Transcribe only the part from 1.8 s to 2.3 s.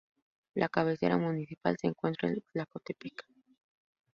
encuentra